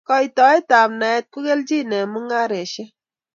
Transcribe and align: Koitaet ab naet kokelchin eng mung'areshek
Koitaet 0.07 0.69
ab 0.81 0.91
naet 0.99 1.25
kokelchin 1.33 1.89
eng 1.97 2.09
mung'areshek 2.11 2.89